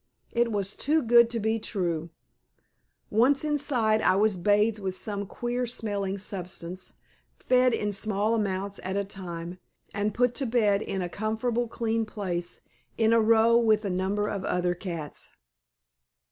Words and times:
It 0.31 0.51
was 0.51 0.75
too 0.75 1.03
good 1.03 1.29
to 1.29 1.39
be 1.39 1.59
true. 1.59 2.09
Once 3.11 3.43
inside 3.43 4.01
I 4.01 4.15
was 4.15 4.35
bathed 4.35 4.79
with 4.79 4.95
some 4.95 5.27
queer 5.27 5.67
smelling 5.67 6.17
substance, 6.17 6.93
fed 7.37 7.71
in 7.71 7.91
small 7.93 8.33
amounts 8.33 8.79
at 8.83 8.97
a 8.97 9.03
time, 9.05 9.59
and 9.93 10.11
put 10.11 10.33
to 10.41 10.47
bed 10.47 10.81
in 10.81 11.03
a 11.03 11.07
comfortable 11.07 11.67
clean 11.67 12.07
place, 12.07 12.61
in 12.97 13.13
a 13.13 13.21
row 13.21 13.59
with 13.59 13.85
a 13.85 13.91
number 13.91 14.27
of 14.27 14.43
other 14.43 14.73
cats. 14.73 15.33